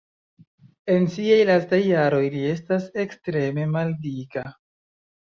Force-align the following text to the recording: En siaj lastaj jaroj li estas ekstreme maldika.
En 0.93 1.05
siaj 1.17 1.37
lastaj 1.51 1.81
jaroj 1.89 2.23
li 2.39 2.43
estas 2.57 2.91
ekstreme 3.07 3.71
maldika. 3.79 4.49